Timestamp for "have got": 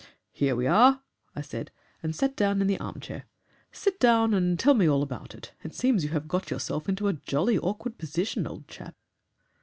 6.15-6.49